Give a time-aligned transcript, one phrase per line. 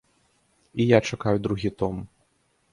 [0.73, 2.05] І я чакаю другі том.